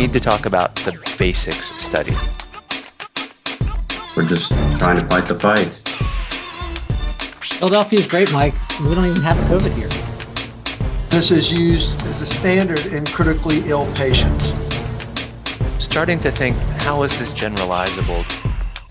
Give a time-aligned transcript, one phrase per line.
[0.00, 2.14] need to talk about the BaSICS study.
[4.16, 5.74] We're just trying to fight the fight.
[7.44, 8.54] Philadelphia is great, Mike.
[8.80, 9.88] We don't even have COVID here.
[11.10, 14.54] This is used as a standard in critically ill patients.
[15.78, 18.24] Starting to think, how is this generalizable?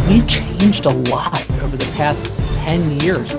[0.07, 3.33] We changed a lot over the past 10 years.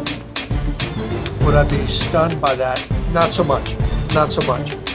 [1.44, 2.84] Would I be stunned by that?
[3.12, 3.76] Not so much.
[4.12, 4.89] Not so much.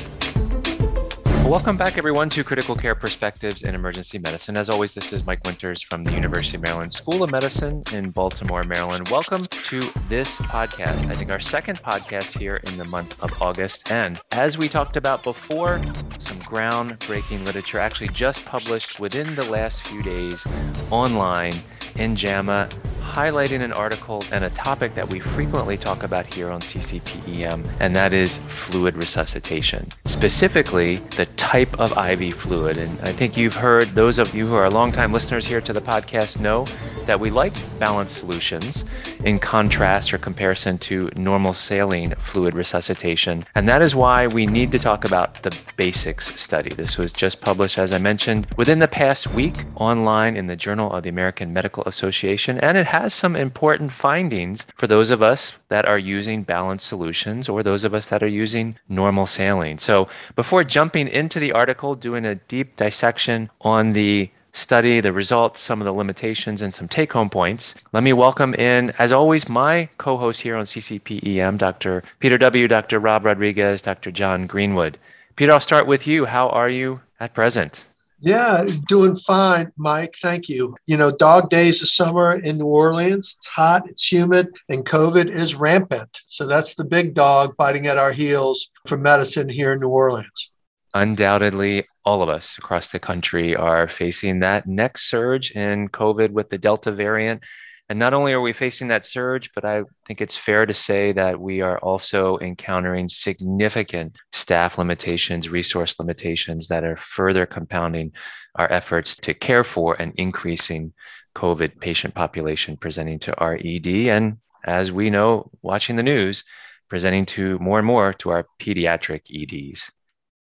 [1.49, 4.57] Welcome back, everyone, to Critical Care Perspectives in Emergency Medicine.
[4.57, 8.09] As always, this is Mike Winters from the University of Maryland School of Medicine in
[8.09, 9.07] Baltimore, Maryland.
[9.09, 11.07] Welcome to this podcast.
[11.07, 13.91] I think our second podcast here in the month of August.
[13.91, 15.79] And as we talked about before,
[16.17, 20.43] some groundbreaking literature actually just published within the last few days
[20.89, 21.53] online
[21.97, 22.69] in JAMA
[23.15, 27.95] highlighting an article and a topic that we frequently talk about here on CCPEM, and
[27.95, 29.87] that is fluid resuscitation.
[30.03, 32.77] Specifically, the type of IV fluid.
[32.77, 35.79] And I think you've heard, those of you who are longtime listeners here to the
[35.79, 36.67] podcast know
[37.05, 38.83] that we like balanced solutions
[39.23, 43.45] in contrast or comparison to normal saline fluid resuscitation.
[43.55, 46.69] And that is why we need to talk about the BaSICS study.
[46.69, 50.91] This was just published, as I mentioned, within the past week online in the Journal
[50.91, 55.21] of the American Medical Association, and it has has some important findings for those of
[55.21, 59.77] us that are using balanced solutions or those of us that are using normal saline.
[59.77, 65.59] So, before jumping into the article, doing a deep dissection on the study, the results,
[65.59, 67.75] some of the limitations, and some take home points.
[67.93, 72.01] Let me welcome in, as always, my co host here on CCPEM, Dr.
[72.19, 72.99] Peter W., Dr.
[72.99, 74.09] Rob Rodriguez, Dr.
[74.09, 74.97] John Greenwood.
[75.35, 76.25] Peter, I'll start with you.
[76.25, 77.85] How are you at present?
[78.25, 80.15] Yeah, doing fine, Mike.
[80.19, 80.75] Thank you.
[80.87, 83.35] You know, dog days of summer in New Orleans.
[83.37, 86.21] It's hot, it's humid, and COVID is rampant.
[86.27, 90.49] So that's the big dog biting at our heels for medicine here in New Orleans.
[90.95, 96.49] Undoubtedly, all of us across the country are facing that next surge in COVID with
[96.49, 97.43] the Delta variant.
[97.87, 101.11] And not only are we facing that surge, but I think it's fair to say
[101.11, 108.13] that we are also encountering significant staff limitations, resource limitations that are further compounding
[108.55, 110.93] our efforts to care for an increasing
[111.35, 113.87] COVID patient population presenting to our ED.
[114.07, 116.43] And as we know, watching the news,
[116.89, 119.91] presenting to more and more to our pediatric EDs.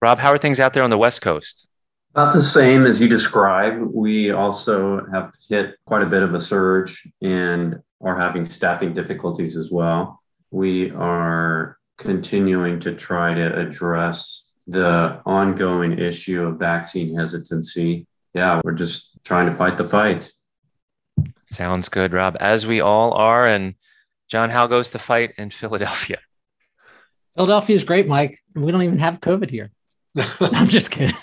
[0.00, 1.66] Rob, how are things out there on the West Coast?
[2.14, 3.80] About the same as you described.
[3.80, 9.56] We also have hit quite a bit of a surge and are having staffing difficulties
[9.56, 10.22] as well.
[10.50, 18.06] We are continuing to try to address the ongoing issue of vaccine hesitancy.
[18.34, 20.30] Yeah, we're just trying to fight the fight.
[21.50, 22.36] Sounds good, Rob.
[22.40, 23.46] As we all are.
[23.46, 23.74] And
[24.28, 26.18] John, how goes the fight in Philadelphia?
[27.36, 28.38] Philadelphia is great, Mike.
[28.54, 29.70] We don't even have COVID here.
[30.40, 31.16] I'm just kidding.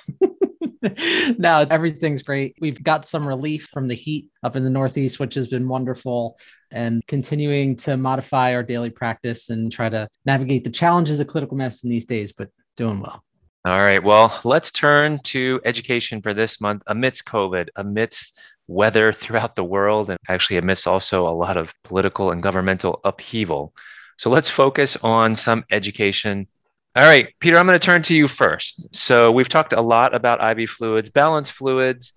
[1.37, 2.55] no, everything's great.
[2.61, 6.39] We've got some relief from the heat up in the Northeast, which has been wonderful,
[6.71, 11.57] and continuing to modify our daily practice and try to navigate the challenges of clinical
[11.57, 13.23] medicine these days, but doing well.
[13.65, 14.01] All right.
[14.01, 20.09] Well, let's turn to education for this month amidst COVID, amidst weather throughout the world,
[20.09, 23.73] and actually amidst also a lot of political and governmental upheaval.
[24.17, 26.47] So let's focus on some education
[26.95, 28.95] all right, Peter, I'm going to turn to you first.
[28.95, 32.13] So, we've talked a lot about IV fluids, balanced fluids,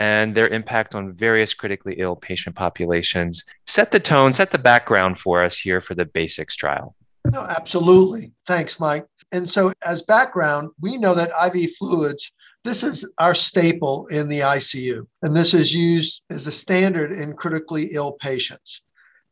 [0.00, 3.44] and their impact on various critically ill patient populations.
[3.66, 6.96] Set the tone, set the background for us here for the BaSICS trial.
[7.32, 8.32] No, absolutely.
[8.46, 9.06] Thanks, Mike.
[9.30, 12.32] And so, as background, we know that IV fluids,
[12.64, 17.34] this is our staple in the ICU, and this is used as a standard in
[17.34, 18.82] critically ill patients.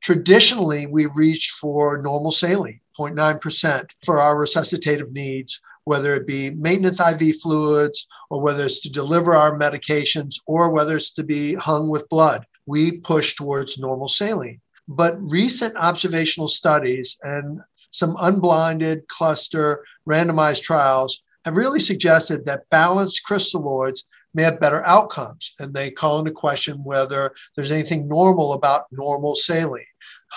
[0.01, 7.01] Traditionally, we reached for normal saline 0.9% for our resuscitative needs, whether it be maintenance
[7.01, 11.89] IV fluids or whether it's to deliver our medications or whether it's to be hung
[11.89, 12.47] with blood.
[12.67, 14.61] We push towards normal saline.
[14.89, 17.61] But recent observational studies and
[17.91, 24.01] some unblinded cluster randomized trials have really suggested that balanced crystalloids
[24.35, 25.55] may have better outcomes.
[25.59, 29.85] And they call into question whether there's anything normal about normal saline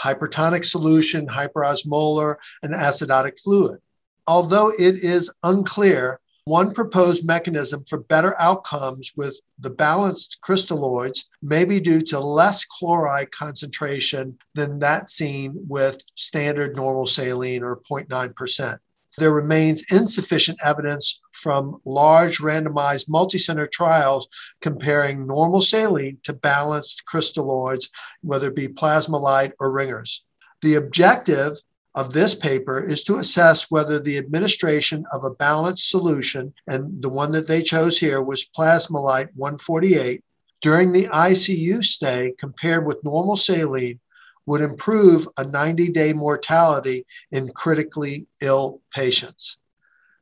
[0.02, 3.80] hypertonic solution, hyperosmolar, and acidotic fluid.
[4.28, 11.66] Although it is unclear, one proposed mechanism for better outcomes with the balanced crystalloids may
[11.66, 18.80] be due to less chloride concentration than that seen with standard normal saline or 0.9%.
[19.18, 24.28] There remains insufficient evidence from large randomized multicenter trials
[24.62, 27.90] comparing normal saline to balanced crystalloids,
[28.22, 30.24] whether it be Plasma-Lyte or Ringer's.
[30.62, 31.58] The objective
[31.96, 37.10] of this paper is to assess whether the administration of a balanced solution, and the
[37.10, 40.24] one that they chose here was Plasma-Lyte 148,
[40.62, 44.00] during the ICU stay compared with normal saline
[44.48, 49.58] would improve a 90 day mortality in critically ill patients.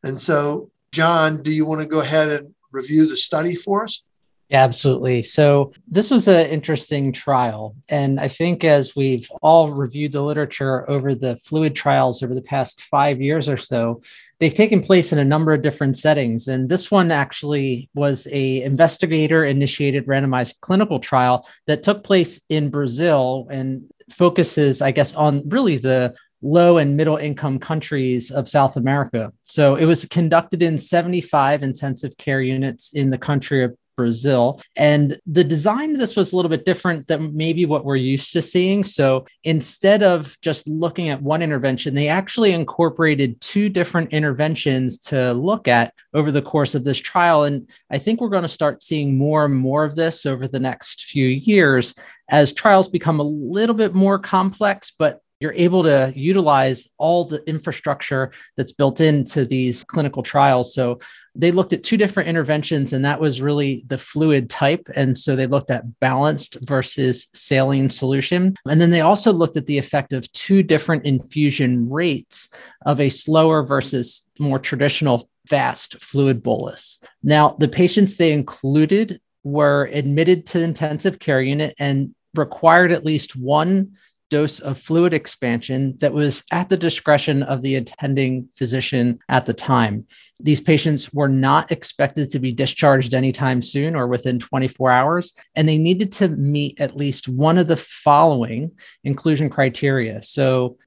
[0.04, 4.04] And so, John, do you want to go ahead and review the study for us?
[4.50, 5.24] Yeah, absolutely.
[5.24, 7.75] So, this was an interesting trial.
[7.89, 12.42] And I think as we've all reviewed the literature over the fluid trials over the
[12.42, 14.01] past five years or so,
[14.39, 16.47] they've taken place in a number of different settings.
[16.47, 22.69] And this one actually was a investigator initiated randomized clinical trial that took place in
[22.69, 28.77] Brazil and focuses, I guess, on really the low and middle income countries of South
[28.77, 29.33] America.
[29.43, 34.62] So it was conducted in 75 intensive care units in the country of Brazil.
[34.75, 38.33] And the design of this was a little bit different than maybe what we're used
[38.33, 38.83] to seeing.
[38.83, 45.33] So instead of just looking at one intervention, they actually incorporated two different interventions to
[45.33, 47.44] look at over the course of this trial.
[47.44, 50.59] And I think we're going to start seeing more and more of this over the
[50.59, 51.95] next few years
[52.30, 57.43] as trials become a little bit more complex, but you're able to utilize all the
[57.47, 60.73] infrastructure that's built into these clinical trials.
[60.73, 60.99] So
[61.35, 64.87] they looked at two different interventions, and that was really the fluid type.
[64.95, 68.55] And so they looked at balanced versus saline solution.
[68.69, 72.49] And then they also looked at the effect of two different infusion rates
[72.85, 76.99] of a slower versus more traditional fast fluid bolus.
[77.23, 83.35] Now, the patients they included were admitted to intensive care unit and required at least
[83.35, 83.95] one
[84.30, 89.54] dose of fluid expansion that was at the discretion of the attending physician at the
[89.54, 90.06] time.
[90.39, 95.68] These patients were not expected to be discharged anytime soon or within 24 hours, and
[95.68, 98.72] they needed to meet at least one of the following
[99.04, 100.22] inclusion criteria.
[100.22, 100.77] So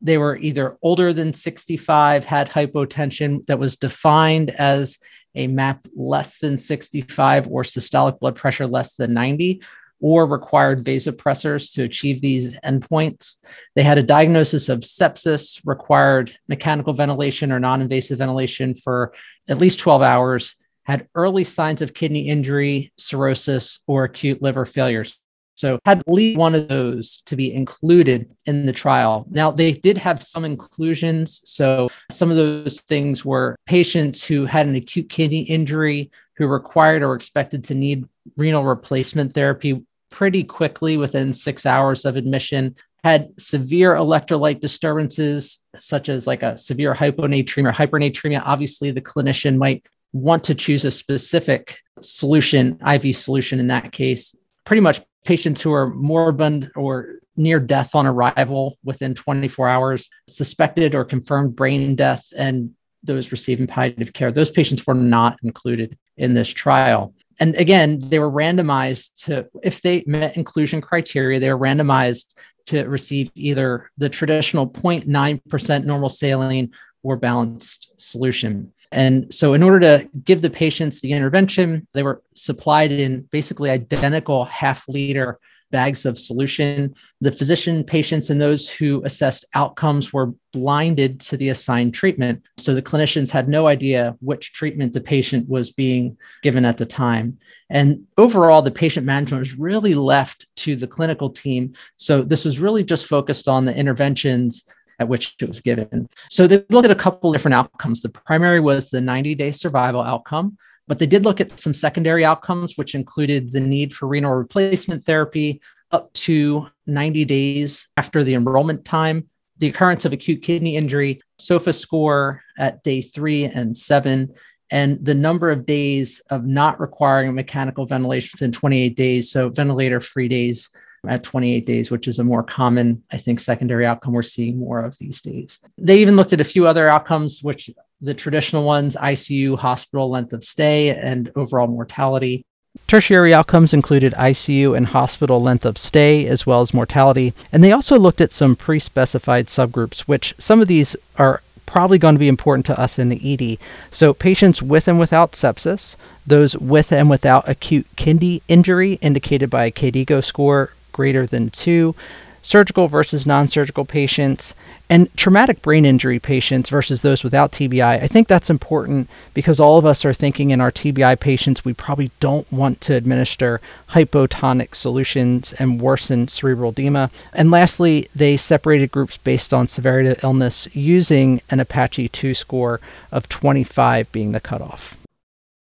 [0.00, 4.98] they were either older than 65, had hypotension that was defined as
[5.34, 9.62] a MAP less than 65 or systolic blood pressure less than 90,
[10.00, 13.36] or required vasopressors to achieve these endpoints.
[13.74, 19.12] They had a diagnosis of sepsis, required mechanical ventilation or non invasive ventilation for
[19.48, 25.18] at least 12 hours, had early signs of kidney injury, cirrhosis, or acute liver failures.
[25.54, 29.26] So, had at least one of those to be included in the trial.
[29.28, 31.42] Now, they did have some inclusions.
[31.44, 37.02] So, some of those things were patients who had an acute kidney injury who required
[37.02, 38.06] or expected to need
[38.38, 46.08] renal replacement therapy pretty quickly within six hours of admission had severe electrolyte disturbances such
[46.08, 48.42] as like a severe hyponatremia or hypernatremia.
[48.44, 54.34] Obviously the clinician might want to choose a specific solution iv solution in that case.
[54.64, 60.94] Pretty much patients who are moribund or near death on arrival within 24 hours suspected
[60.94, 62.70] or confirmed brain death and
[63.02, 68.18] those receiving palliative care those patients were not included in this trial and again, they
[68.18, 72.34] were randomized to, if they met inclusion criteria, they were randomized
[72.66, 76.70] to receive either the traditional 0.9% normal saline
[77.02, 78.70] or balanced solution.
[78.92, 83.70] And so, in order to give the patients the intervention, they were supplied in basically
[83.70, 85.38] identical half liter
[85.70, 86.94] bags of solution.
[87.20, 92.46] The physician, patients, and those who assessed outcomes were blinded to the assigned treatment.
[92.56, 96.86] So the clinicians had no idea which treatment the patient was being given at the
[96.86, 97.38] time.
[97.70, 101.74] And overall, the patient management was really left to the clinical team.
[101.96, 104.64] So this was really just focused on the interventions
[105.00, 106.08] at which it was given.
[106.28, 108.02] So they looked at a couple different outcomes.
[108.02, 110.58] The primary was the 90 day survival outcome.
[110.90, 115.06] But they did look at some secondary outcomes, which included the need for renal replacement
[115.06, 115.60] therapy
[115.92, 119.28] up to 90 days after the enrollment time,
[119.58, 124.34] the occurrence of acute kidney injury, SOFA score at day three and seven,
[124.72, 129.30] and the number of days of not requiring mechanical ventilation within 28 days.
[129.30, 130.70] So, ventilator free days
[131.06, 134.80] at 28 days, which is a more common, I think, secondary outcome we're seeing more
[134.80, 135.60] of these days.
[135.78, 140.32] They even looked at a few other outcomes, which the traditional ones ICU, hospital length
[140.32, 142.44] of stay, and overall mortality.
[142.86, 147.34] Tertiary outcomes included ICU and hospital length of stay, as well as mortality.
[147.52, 151.98] And they also looked at some pre specified subgroups, which some of these are probably
[151.98, 153.58] going to be important to us in the ED.
[153.90, 159.64] So, patients with and without sepsis, those with and without acute kidney injury, indicated by
[159.64, 161.94] a KDIGO score greater than two,
[162.42, 164.54] surgical versus non surgical patients,
[164.90, 168.02] and traumatic brain injury patients versus those without TBI.
[168.02, 171.72] I think that's important because all of us are thinking in our TBI patients, we
[171.72, 177.10] probably don't want to administer hypotonic solutions and worsen cerebral edema.
[177.32, 182.80] And lastly, they separated groups based on severity of illness using an Apache 2 score
[183.12, 184.96] of 25 being the cutoff.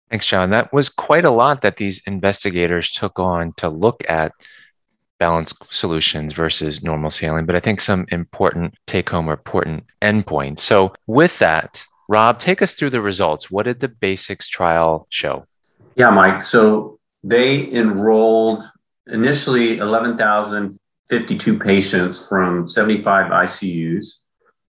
[0.10, 0.50] Thanks, John.
[0.50, 4.34] That was quite a lot that these investigators took on to look at
[5.22, 10.62] balanced solutions versus normal saline, but I think some important take home or important endpoints.
[10.62, 13.52] So, with that, Rob, take us through the results.
[13.52, 15.46] What did the BaSICS trial show?
[15.96, 16.42] Yeah, Mike.
[16.42, 18.64] So, they enrolled
[19.06, 24.06] initially 11,052 patients from 75 ICUs.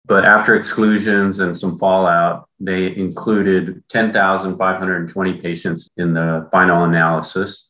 [0.06, 7.69] But after exclusions and some fallout, they included 10,520 patients in the final analysis,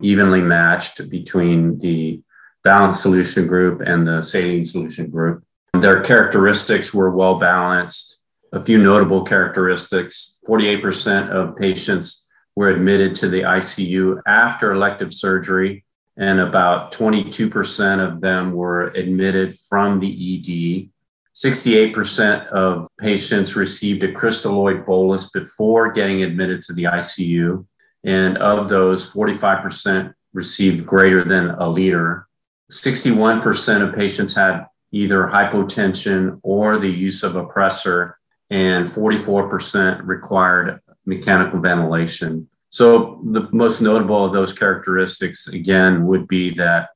[0.00, 2.20] evenly matched between the
[2.64, 5.44] balanced solution group and the saline solution group.
[5.74, 8.22] Their characteristics were well balanced.
[8.52, 15.84] A few notable characteristics 48% of patients were admitted to the ICU after elective surgery,
[16.16, 20.90] and about 22% of them were admitted from the ED
[21.36, 27.66] 68% of patients received a crystalloid bolus before getting admitted to the ICU.
[28.06, 32.28] And of those, 45% received greater than a liter.
[32.72, 38.14] 61% of patients had either hypotension or the use of a pressor,
[38.48, 42.48] and 44% required mechanical ventilation.
[42.68, 46.90] So, the most notable of those characteristics, again, would be that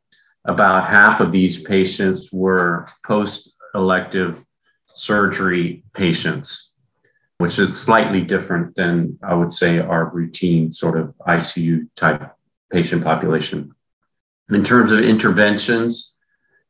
[0.45, 4.41] about half of these patients were post elective
[4.95, 6.70] surgery patients,
[7.41, 12.37] which is slightly different than I would say our routine sort of ICU type
[12.71, 13.75] patient population.
[14.51, 16.19] In terms of interventions,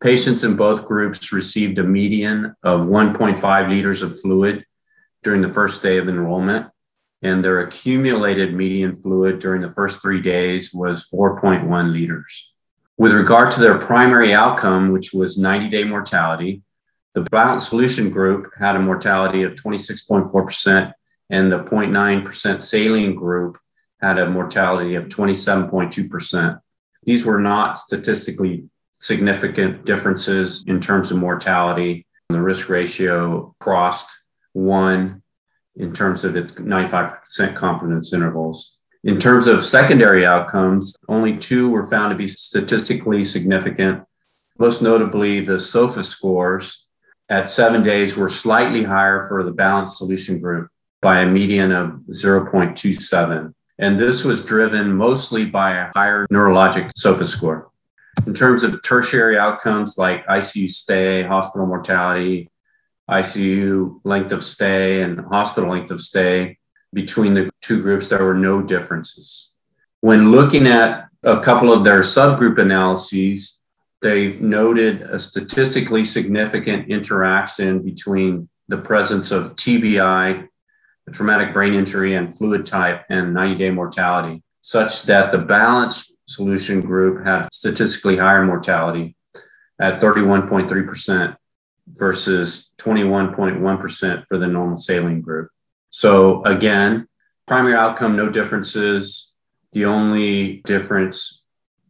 [0.01, 4.65] patients in both groups received a median of 1.5 liters of fluid
[5.25, 6.69] during the first day of enrollment,
[7.21, 12.55] and their accumulated median fluid during the first three days was 4.1 liters.
[12.97, 16.63] With regard to their primary outcome, which was 90 day mortality,
[17.15, 20.93] the balanced solution group had a mortality of 26.4%,
[21.31, 23.59] and the 0.9% saline group
[24.01, 26.61] had a mortality of 27.2%.
[27.05, 32.07] These were not statistically significant differences in terms of mortality.
[32.29, 35.23] The risk ratio crossed one
[35.77, 38.79] in terms of its 95% confidence intervals.
[39.03, 44.05] In terms of secondary outcomes, only two were found to be statistically significant,
[44.59, 46.90] most notably the SOFA scores,
[47.31, 50.69] at seven days were slightly higher for the balanced solution group
[51.01, 53.55] by a median of 0.27.
[53.79, 57.71] And this was driven mostly by a higher neurologic SOFA score.
[58.27, 62.51] In terms of tertiary outcomes like ICU stay, hospital mortality,
[63.09, 66.59] ICU length of stay, and hospital length of stay,
[66.93, 69.55] between the two groups, there were no differences.
[70.01, 73.60] When looking at a couple of their subgroup analyses,
[74.03, 80.47] they noted a statistically significant interaction between the presence of TBI,
[81.13, 86.81] traumatic brain injury, and fluid type and 90 day mortality, such that the balanced solution
[86.81, 89.17] group had statistically higher mortality
[89.81, 91.37] at 31.3%
[91.89, 95.49] versus 21.1% for the normal saline group.
[95.91, 97.09] So, again,
[97.47, 99.33] primary outcome, no differences.
[99.73, 101.40] The only difference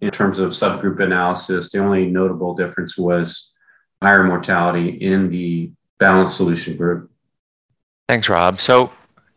[0.01, 3.55] in terms of subgroup analysis, the only notable difference was
[4.03, 7.11] higher mortality in the balanced solution group.
[8.09, 8.61] Thanks, Rob.
[8.61, 8.93] So,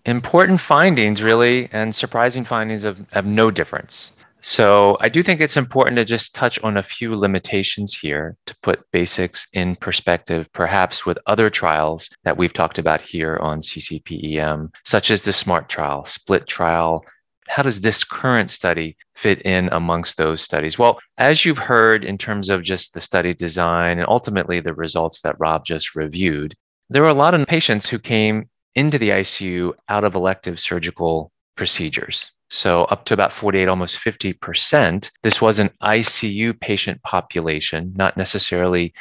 [0.05, 4.13] important findings, really, and surprising findings of, of no difference.
[4.41, 8.55] So, I do think it's important to just touch on a few limitations here to
[8.61, 14.73] put BaSICS in perspective, perhaps with other trials that we've talked about here on CCPEM,
[14.85, 17.05] such as the SMART trial, SPLIT trial,
[17.53, 20.79] how does this current study fit in amongst those studies?
[20.79, 25.21] Well, as you've heard in terms of just the study design and ultimately the results
[25.21, 26.55] that Rob just reviewed,
[26.89, 31.31] there were a lot of patients who came into the ICU out of elective surgical
[31.55, 32.31] procedures.
[32.49, 35.11] So, up to about 48, almost 50%.
[35.21, 38.95] This was an ICU patient population, not necessarily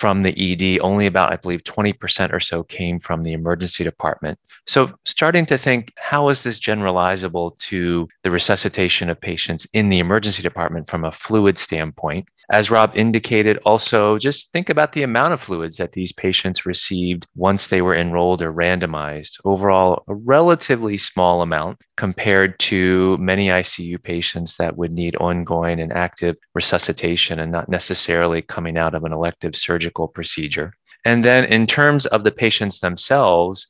[0.00, 4.38] from the ED, only about, I believe, 20% or so came from the emergency department.
[4.66, 9.98] So, starting to think, how is this generalizable to the resuscitation of patients in the
[9.98, 12.26] emergency department from a fluid standpoint?
[12.50, 17.28] As Rob indicated, also just think about the amount of fluids that these patients received
[17.36, 19.38] once they were enrolled or randomized.
[19.44, 25.92] Overall, a relatively small amount compared to many ICU patients that would need ongoing and
[25.92, 30.72] active resuscitation and not necessarily coming out of an elective surgical procedure.
[31.04, 33.68] And then in terms of the patients themselves,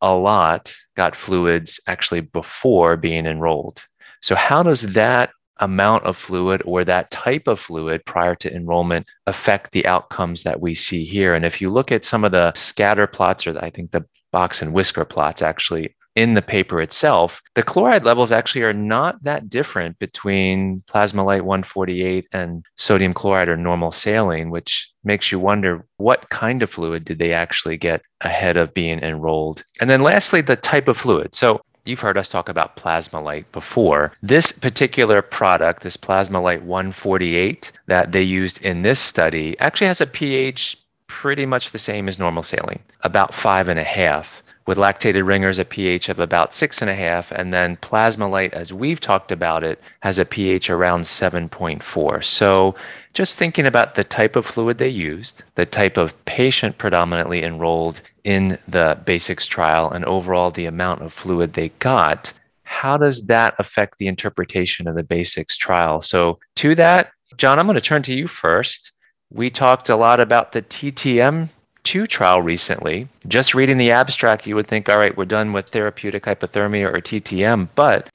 [0.00, 3.84] a lot got fluids actually before being enrolled.
[4.22, 9.06] So, how does that amount of fluid or that type of fluid prior to enrollment
[9.26, 11.34] affect the outcomes that we see here?
[11.34, 14.62] And if you look at some of the scatter plots, or I think the box
[14.62, 19.48] and whisker plots actually in the paper itself, the chloride levels actually are not that
[19.48, 26.28] different between Plasma-Lyte 148 and sodium chloride or normal saline, which makes you wonder what
[26.28, 29.64] kind of fluid did they actually get ahead of being enrolled.
[29.80, 31.34] And then lastly, the type of fluid.
[31.34, 34.12] So You've heard us talk about Plasma-Lyte before.
[34.22, 40.06] This particular product, this Plasma-Lyte 148 that they used in this study, actually has a
[40.06, 45.26] pH pretty much the same as normal saline, about five and a half with lactated
[45.26, 49.32] Ringer's a pH of about six and a half, and then Plasma-Lyte, as we've talked
[49.32, 52.24] about it, has a pH around 7.4.
[52.24, 52.76] So
[53.12, 58.00] just thinking about the type of fluid they used, the type of patient predominantly enrolled
[58.24, 63.54] in the BaSICS trial, and overall the amount of fluid they got, how does that
[63.58, 66.00] affect the interpretation of the BaSICS trial?
[66.00, 68.92] So to that, John, I'm going to turn to you first.
[69.32, 71.48] We talked a lot about the TTM
[71.84, 73.08] 2 trial recently.
[73.26, 77.00] Just reading the abstract, you would think, all right, we're done with therapeutic hypothermia or
[77.00, 78.08] TTM, but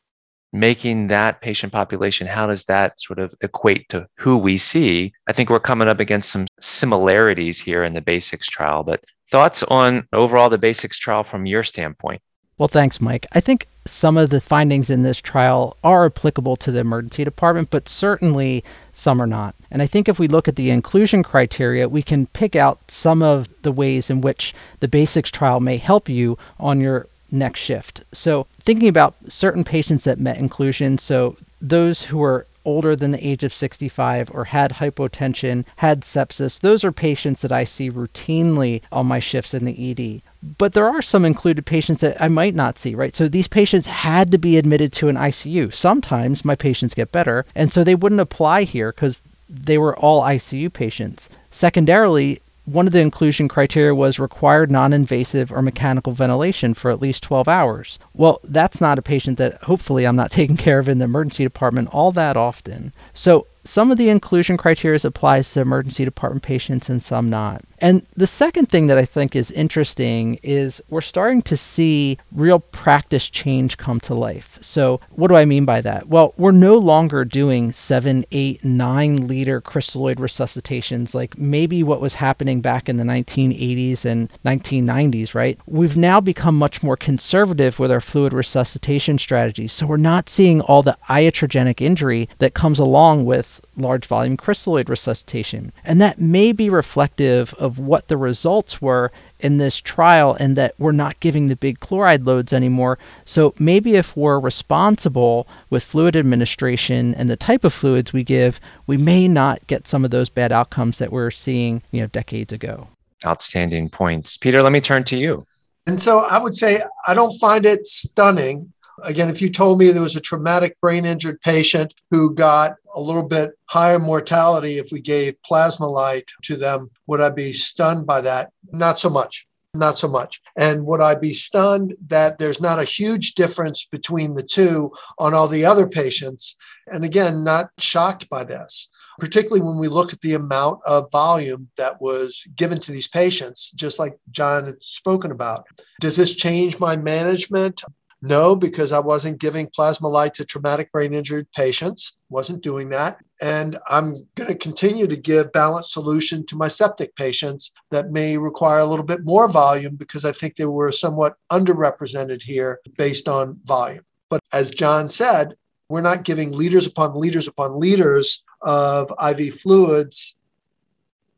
[0.54, 5.14] making that patient population, how does that sort of equate to who we see?
[5.28, 9.64] I think we're coming up against some similarities here in the BaSICS trial, but thoughts
[9.64, 12.22] on overall the BaSICS trial from your standpoint?
[12.58, 13.28] Well, thanks, Mike.
[13.34, 17.70] I think some of the findings in this trial are applicable to the emergency department,
[17.70, 19.54] but certainly some are not.
[19.70, 23.22] And I think if we look at the inclusion criteria, we can pick out some
[23.22, 28.04] of the ways in which the BaSICS trial may help you on your next shift.
[28.12, 33.28] So, thinking about certain patients that met inclusion, so those who were older than the
[33.28, 38.82] age of 65 or had hypotension, had sepsis, those are patients that I see routinely
[38.92, 40.22] on my shifts in the ED.
[40.58, 43.16] But there are some included patients that I might not see, right?
[43.16, 45.74] So these patients had to be admitted to an ICU.
[45.74, 50.22] Sometimes my patients get better, and so they wouldn't apply here because they were all
[50.22, 51.30] ICU patients.
[51.50, 57.02] Secondarily, one of the inclusion criteria was required non invasive or mechanical ventilation for at
[57.02, 57.98] least 12 hours.
[58.14, 61.46] Well, that's not a patient that hopefully I'm not taking care of in the emergency
[61.46, 62.92] department all that often.
[63.14, 67.64] So some of the inclusion criteria applies to emergency department patients and some not.
[67.80, 72.60] And the second thing that I think is interesting is we're starting to see real
[72.60, 74.58] practice change come to life.
[74.62, 76.08] So, what do I mean by that?
[76.08, 82.16] Well, we're no longer doing seven, eight, nine liter crystalloid resuscitations like maybe what was
[82.16, 85.60] happening back in the 1980s and 1990s, right?
[85.68, 89.74] We've now become much more conservative with our fluid resuscitation strategies.
[89.74, 94.90] So, we're not seeing all the iatrogenic injury that comes along with large volume crystalloid
[94.90, 95.72] resuscitation.
[95.84, 100.74] And that may be reflective of what the results were in this trial and that
[100.80, 102.98] we're not giving the big chloride loads anymore.
[103.26, 108.60] So maybe if we're responsible with fluid administration and the type of fluids we give,
[108.88, 112.52] we may not get some of those bad outcomes that we're seeing, you know, decades
[112.52, 112.88] ago.
[113.26, 114.38] Outstanding points.
[114.38, 115.44] Peter, let me turn to you.
[115.88, 119.92] And so I would say I don't find it stunning Again, if you told me
[119.92, 124.92] there was a traumatic brain injured patient who got a little bit higher mortality if
[124.92, 128.52] we gave Plasma-Lyte to them, would I be stunned by that?
[128.72, 129.46] Not so much.
[129.74, 130.42] Not so much.
[130.58, 135.34] And would I be stunned that there's not a huge difference between the two on
[135.34, 136.56] all the other patients?
[136.88, 138.88] And again, not shocked by this
[139.20, 143.72] particularly when we look at the amount of volume that was given to these patients,
[143.76, 145.66] just like John had spoken about.
[146.00, 147.84] Does this change my management?
[148.22, 153.20] No, because I wasn't giving Plasma-Lyte to traumatic brain injured patients, wasn't doing that.
[153.42, 158.36] And I'm going to continue to give balanced solution to my septic patients that may
[158.38, 163.28] require a little bit more volume because I think they were somewhat underrepresented here based
[163.28, 164.04] on volume.
[164.30, 165.56] But as John said,
[165.90, 170.36] we're not giving liters upon liters upon liters of IV fluids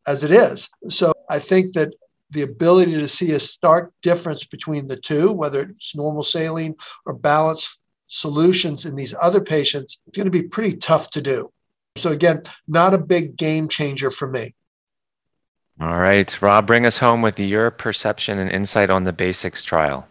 [0.08, 0.70] as it is.
[0.88, 1.94] So I think that
[2.32, 7.13] the ability to see a stark difference between the two, whether it's normal saline or
[7.13, 11.52] balanced solutions in these other patients, it's going to be pretty tough to do.
[11.96, 14.54] So, again, not a big game changer for me.
[15.82, 16.42] All right.
[16.42, 20.08] Rob, bring us home with your perception and insight on the BaSICS trial.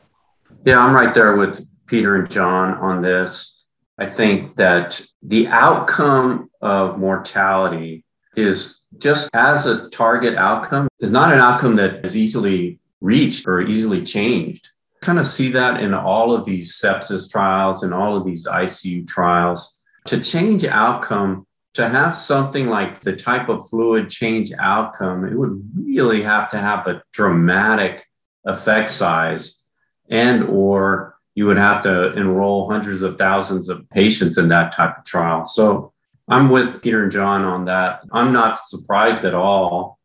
[0.65, 3.67] Yeah, I'm right there with Peter and John on this.
[3.99, 8.05] I think that the outcome of mortality
[8.39, 13.61] is just as a target outcome is not an outcome that is easily reached or
[13.61, 14.69] easily changed.
[15.01, 19.07] Kind of see that in all of these sepsis trials and all of these ICU
[19.07, 19.77] trials.
[20.07, 25.63] To change outcome, to have something like the type of fluid change outcome, it would
[25.77, 28.05] really have to have a dramatic
[28.45, 29.65] effect size
[30.09, 34.99] and or you would have to enroll hundreds of thousands of patients in that type
[34.99, 35.45] of trial.
[35.45, 35.93] So
[36.29, 38.01] I'm with Peter and John on that.
[38.13, 39.99] I'm not surprised at all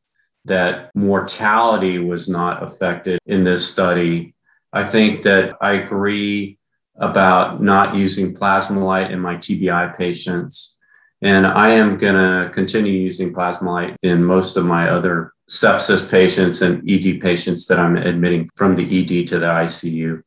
[0.46, 4.34] that mortality was not affected in this study.
[4.72, 6.58] I think that I agree
[6.96, 10.80] about not using Plasma-Lyte in my TBI patients.
[11.22, 16.62] And I am going to continue using Plasma-Lyte in most of my other sepsis patients
[16.62, 20.22] and ED patients that I'm admitting from the ED to the ICU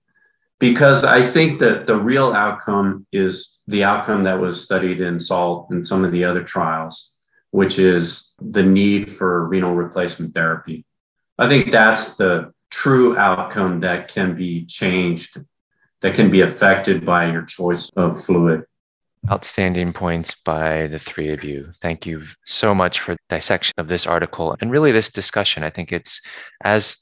[0.58, 5.68] because I think that the real outcome is the outcome that was studied in SALT
[5.70, 7.16] and some of the other trials,
[7.50, 10.84] which is the need for renal replacement therapy.
[11.38, 15.38] I think that's the true outcome that can be changed,
[16.00, 18.64] that can be affected by your choice of fluid.
[19.28, 21.72] Outstanding points by the three of you.
[21.82, 25.64] Thank you so much for dissection of this article and really this discussion.
[25.64, 26.20] I think it's
[26.62, 26.96] as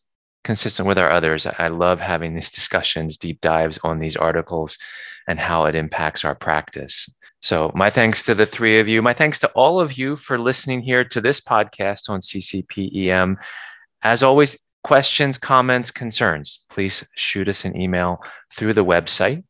[0.44, 1.46] consistent with our others.
[1.46, 4.78] I love having these discussions, deep dives on these articles
[5.26, 7.08] and how it impacts our practice.
[7.40, 9.02] So, my thanks to the three of you.
[9.02, 13.36] My thanks to all of you for listening here to this podcast on CCPEM.
[14.02, 18.22] As always, questions, comments, concerns, please shoot us an email
[18.54, 19.42] through the website.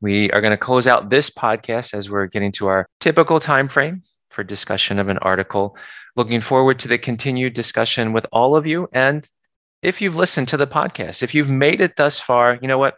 [0.00, 3.68] We are going to close out this podcast as we're getting to our typical time
[3.68, 5.76] frame for discussion of an article.
[6.16, 9.28] Looking forward to the continued discussion with all of you and
[9.82, 12.96] if you've listened to the podcast, if you've made it thus far, you know what?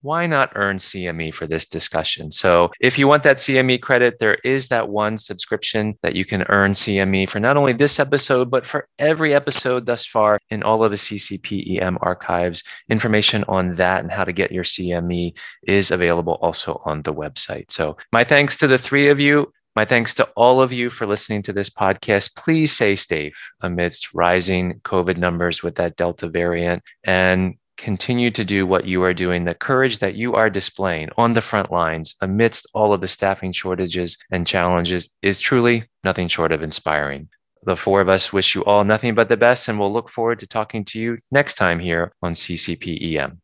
[0.00, 2.30] Why not earn CME for this discussion?
[2.30, 6.44] So, if you want that CME credit, there is that one subscription that you can
[6.48, 10.84] earn CME for not only this episode, but for every episode thus far in all
[10.84, 12.62] of the CCPEM archives.
[12.88, 17.72] Information on that and how to get your CME is available also on the website.
[17.72, 19.52] So, my thanks to the three of you.
[19.78, 22.34] My thanks to all of you for listening to this podcast.
[22.34, 28.66] Please stay safe amidst rising COVID numbers with that Delta variant and continue to do
[28.66, 29.44] what you are doing.
[29.44, 33.52] The courage that you are displaying on the front lines amidst all of the staffing
[33.52, 37.28] shortages and challenges is truly nothing short of inspiring.
[37.62, 40.40] The four of us wish you all nothing but the best, and we'll look forward
[40.40, 43.38] to talking to you next time here on CCPEM.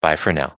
[0.00, 0.54] Bye for now.